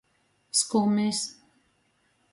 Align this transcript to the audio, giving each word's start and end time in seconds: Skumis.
Skumis. 0.59 1.19